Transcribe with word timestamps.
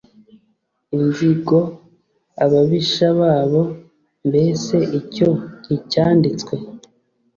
inzigo 0.97 1.59
ababisha 2.43 3.07
babo 3.19 3.61
mbese 4.27 4.75
icyo 4.99 5.29
nticyanditswe 5.61 6.55